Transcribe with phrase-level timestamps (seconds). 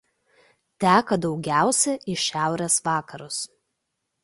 [0.83, 3.41] Teka daugiausia į šiaurės vakarus.